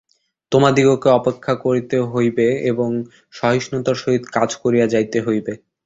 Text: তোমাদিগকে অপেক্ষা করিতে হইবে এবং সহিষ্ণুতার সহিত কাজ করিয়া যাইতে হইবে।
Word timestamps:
তোমাদিগকে 0.51 1.09
অপেক্ষা 1.19 1.53
করিতে 1.63 1.97
হইবে 2.11 2.47
এবং 2.71 2.89
সহিষ্ণুতার 3.33 3.97
সহিত 4.03 4.23
কাজ 4.35 4.49
করিয়া 4.63 4.85
যাইতে 4.93 5.17
হইবে। 5.21 5.53